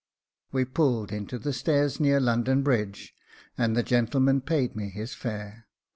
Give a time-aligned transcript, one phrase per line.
[0.51, 3.13] We pulled into the stairs near London Bridge,
[3.55, 5.67] and the gentleman paid me his fare.